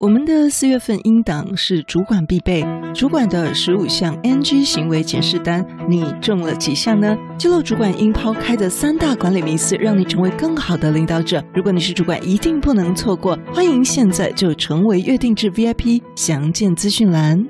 [0.00, 2.64] 我们的四月份音档是主管必备，
[2.94, 7.16] 主管的十五项 NG 行为检视单，你中了几项呢？
[7.36, 11.42] 记录主管应抛开的三大管理迷思，让你成为更好的领导者。
[11.52, 13.36] 如果你是主管，一定不能错过。
[13.52, 17.44] 欢迎现在就成为月定制 VIP，详见资讯栏。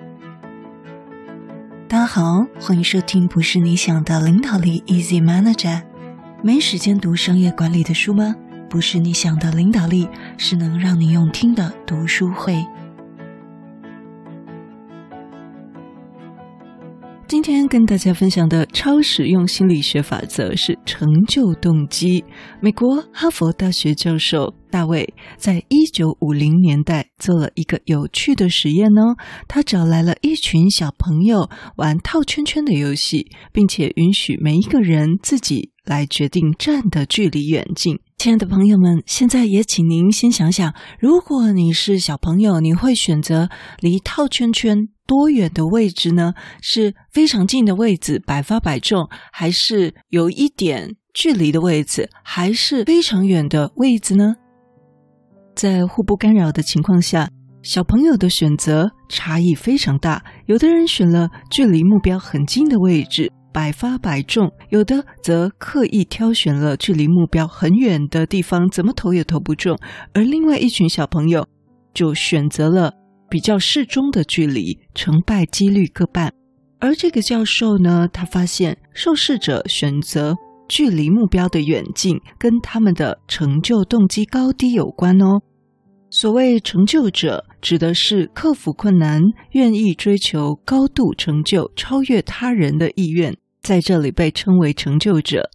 [1.87, 5.83] 大家好，欢迎收听不是你想的领导力 Easy Manager。
[6.43, 8.35] 没时间读商业管理的书吗？
[8.69, 12.64] 不是你想的领导力，是能让你用听的读书会。
[17.27, 22.24] 今天跟大家分享的超实用心理学法则是成就动机。
[22.59, 29.02] 美国哈佛大学教授大卫在一九五零年代做了一个有趣的实验呢，
[29.46, 37.98] 他找来了一群小朋友玩套圈圈的游戏，并且允许每一个人自己来决定站的距离远近。
[38.19, 46.35] 亲爱的朋友们，现在也请您先想想，如果你是小朋友，你会选择离套圈圈多远的位置呢？
[46.60, 54.35] 是非常近的位置，百发百中，还是有一点距离的位置，还是非常远的位置呢？
[55.55, 57.30] 在互不干扰的情况下，
[57.63, 60.25] 小朋友的选择差异非常大。
[60.47, 63.32] 有的人选了距离目标很近的位置。
[63.59, 69.75] 百发百中，有的则刻意挑选了距离目标很远的地方，怎么投也投不中；
[70.14, 71.44] 而另外一群小朋友
[71.92, 72.92] 就选择了
[73.28, 76.32] 比较适中的距离，成败几率各半。
[76.78, 80.36] 而这个教授呢，他发现受试者选择
[80.69, 85.41] 距离目标的远近，跟他们的成就动机高低有关哦。
[86.10, 89.20] 所谓成就者，指的是克服困难、
[89.50, 95.50] 愿意追求高度成就、超越他人的意愿，在这里被称为成就者。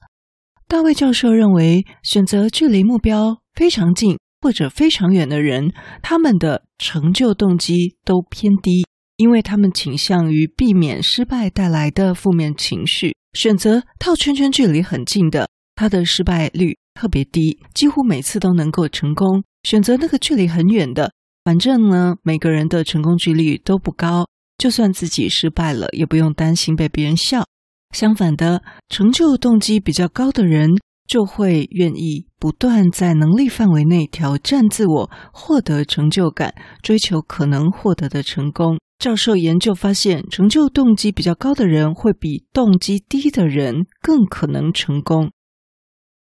[0.68, 8.86] 大卫教授认为，选择距离目标非常近或者非常远的人，他们的成就动机都偏低，
[9.18, 13.14] 因为他们倾向于避免失败带来的负面情绪。
[13.34, 19.44] 选择套圈圈距离很近的，他的失败率特别低，几乎每次都能够成功。
[19.64, 21.12] 选择那个距离很远的，
[21.44, 24.28] 反正呢，每个人的成功几率都不高，
[24.58, 27.46] 就算自己失败了，也不用担心被别人笑。
[27.94, 30.72] 相反的，成就动机比较高的人，
[31.08, 38.78] 就会愿意不断在能力范围内挑战自我，获得成就感，追求可能获得的成功。
[39.00, 45.32] 教授研究发现，成就动机比较高的人，会比动机低的人更可能成功。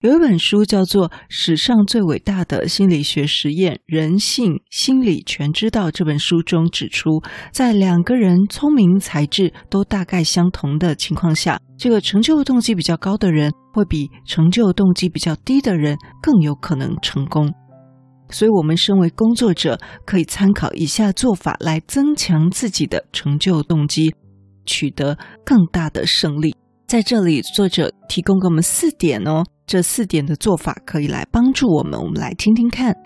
[0.01, 5.89] 有一本书叫做《史上最伟大的心理学实验：人性心理全知道》。
[5.91, 7.21] 这本书中指出，
[7.53, 17.53] 在两个人聪明才智都大概相同的情况下，这个成就动机比较高的人会比成就动机比较低的人更有可能成功。
[18.31, 24.15] 所以，我们身为工作者，可以参考以下做法来增强自己的成就动机，
[24.65, 26.55] 取得更大的胜利。
[26.87, 29.43] 在这里，作者提供给我们四点哦。
[29.69, 32.97] 这四点的做法可以来帮助我们，我们来听听看。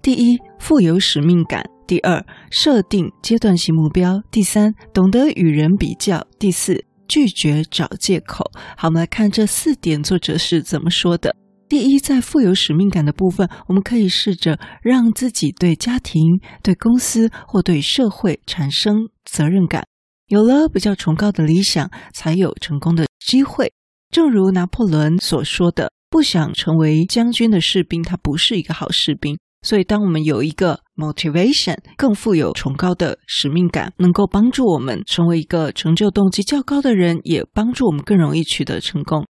[0.00, 8.48] 第一，富有使命感；第二，设定阶段性目标；第三，懂得与人比较；第四，拒绝找借口。
[8.76, 11.34] 好，我们来看这四点，作者是怎么说的。
[11.68, 16.22] 第一，在富有使命感的部分，我们可以试着让自己对家庭、
[16.62, 18.94] 对公司或对社会产生
[19.24, 19.82] 责任感。
[20.28, 23.72] 有了比较崇高的理想，才有成功的机会。
[24.08, 25.90] 正如拿破仑所说的。
[26.08, 29.36] 不想成为将军的士兵，他不是一个好士兵。
[29.62, 39.26] 所以，当我们有一个 motivation，更富有崇高的使命感，能够帮助我们成为一个成就动机较高的人，也帮助我们更容易取得成功。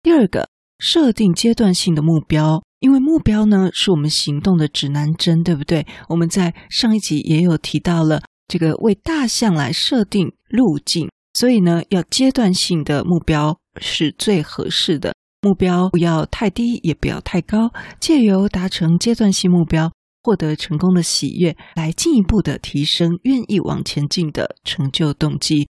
[0.00, 0.48] 第二个，
[0.78, 5.84] 设定阶段性的目标，因为目标呢是我们行动的指南针，对不对？
[6.08, 15.12] 我们在上一集也有提到了这个为大象来设定路径，所以呢，要阶段性的目标是最合适的。
[15.40, 25.68] 目标不要太低，也不要太高，借由达成阶段性目标，获得成功的喜悦，来进一步的提升愿意往前进的成就动机。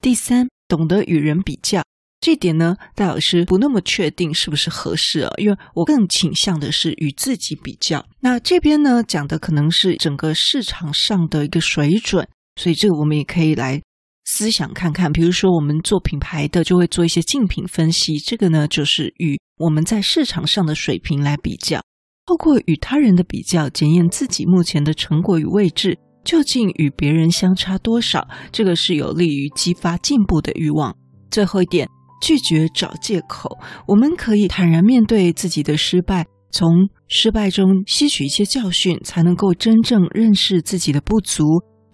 [0.00, 1.82] 第三，懂得与人比较，
[2.20, 8.06] 这点呢，戴老师不那么确定是不是合适啊，因为我更倾向的是与自己比较。
[8.20, 13.82] 那这边呢，讲的可能是整个市场上的一个水准，所以这个我们也可以来。
[14.24, 21.80] 思想看看，比如说我们做品牌的就会做一些竞品分析，这个呢就是与我们在市场上的水平来比较，
[22.26, 30.96] 透过与他人的比较，检验自己目前的成果与位置究竟与别人相差多少，这个是有利于激发进步的欲望。
[31.30, 31.86] 最后一点，
[32.22, 41.44] 拒绝找借口，我们可以坦然面对自己的失败，从失败中吸取一些教训，才能够真正认识自己的不足，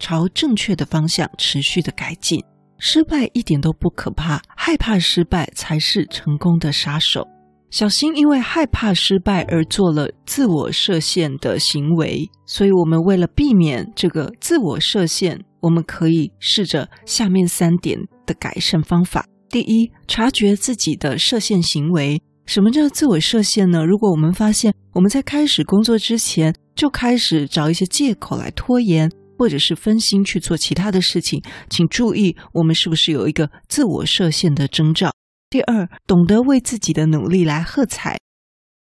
[0.01, 2.43] 朝正确的方向持续的改进。
[2.79, 7.25] 失败一点都不可怕，害怕失败才是成功的杀手。
[7.71, 19.25] 小心因为害怕失败而做了自我设限的行为，所以我们为了避免这个自我设限，我们可以试着下面三点的改善方法。
[19.49, 22.21] 第一，察觉自己的设限行为。
[22.47, 23.85] 什么叫自我设限呢？
[23.85, 29.09] 如果我们发现我们在开始工作之前就开始找一些借口来拖延，
[29.41, 35.11] 或者是分心去做其他的事情，请注意，我们是不是有一个自我设限的征兆？
[35.49, 38.19] 第二，懂得为自己的努力来喝彩，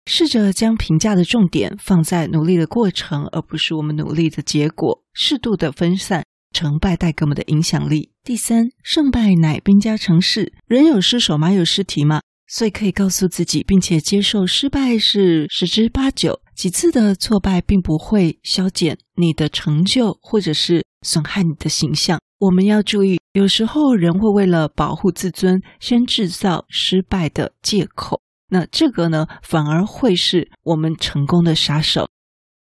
[0.08, 8.12] 试着将评价的重点放在努力的过程，而不是我们努力的结果，适度的分散成败带给我们的影响力。
[8.22, 22.18] 第三，胜败乃兵家常事，人有失手，马有失蹄嘛，所以可以告诉自己，并且接受失败是十之八九，几次的挫败并不会消减你的成就，或者是损害你的形象。
[22.38, 28.22] 我们要注意，有时候人会为了保护自尊，先制造失败的借口。
[28.48, 32.08] 那这个呢，反而会是我们成功的杀手。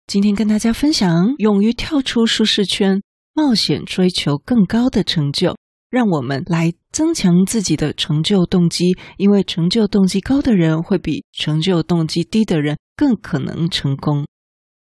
[0.06, 3.00] 今天跟大家分享，勇于跳出舒适圈，
[3.32, 5.56] 冒险追求更高的成就，
[5.88, 8.96] 让我们来增强自己的成就动机。
[9.16, 14.26] 因为成就动机高的人，会比成就动机低的人更可能成功。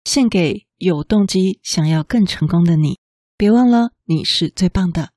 [0.04, 2.98] 献给有动机想要更成功的你。
[3.38, 5.10] 别忘了，你是最棒的。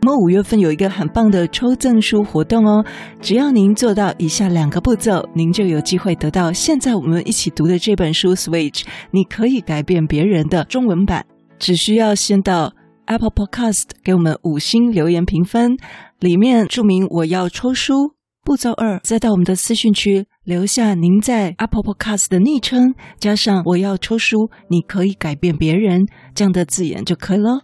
[0.00, 2.82] 我们五月份有一个很棒的抽赠书活动哦，
[3.20, 11.26] 只要您做到以下两个步骤，您就有机会得到现在我们一起读的这本书《Switch》，你可以改变别人的中文版。
[11.58, 12.72] 只需要先到
[13.06, 15.76] Apple Podcast 给我们五星留言评分，
[16.20, 18.14] 里面注明我要抽书。
[18.44, 26.02] 步骤二，再到我们的私讯区留下您在 Apple Podcast 的昵称，加上我要抽书，你可以改变别人
[26.34, 27.62] 这样的字眼就可以了。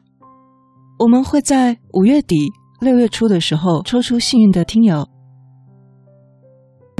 [0.98, 2.50] 我们会在五月底、
[2.80, 5.06] 六月初的时候抽出幸运的听友。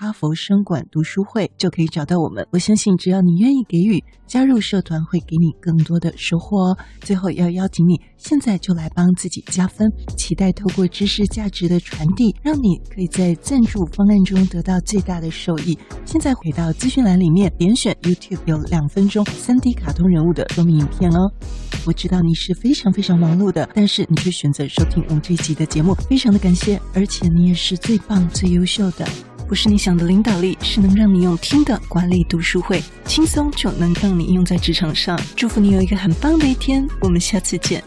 [0.00, 2.46] 哈佛商管读书会”，就可以找到我们。
[2.52, 6.78] 我相信，只要你愿意给予，加入社团会给你更多的收获哦。
[7.02, 15.78] 最后要邀请你，现在就来帮自己加分，期待透过知识价值的传递，让你可以在赞助方案中得到最大的受益。
[16.06, 21.30] 现在回到资讯栏里面，点选 YouTube 有两分钟 3D 卡通人物的说明影片哦。
[21.86, 29.06] 我知道你是非常非常忙碌的，但是你却选择收听我们这一集的节目，非常的感谢，而且你也是最棒、最优秀的。
[29.50, 35.20] 不是你想的领导力，是能让你用听的管理读书会，轻松就能让你用在职场上。
[35.34, 37.82] 祝福你有一个很棒的一天，我们下次见。